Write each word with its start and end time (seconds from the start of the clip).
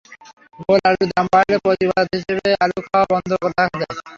গোল 0.59 0.79
আলুর 0.87 1.09
দাম 1.11 1.25
বাড়লে 1.33 1.55
প্রতিবাদ 1.65 2.05
হিসেবে 2.15 2.49
আলু 2.63 2.79
খাওয়া 2.85 3.05
বন্ধ 3.11 3.29
রাখা 3.43 3.65
যায়। 3.81 3.99